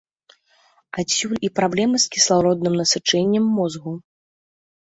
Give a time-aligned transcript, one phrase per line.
[1.03, 3.97] Адсюль і праблемы з кіслародным насычэннем мозгу.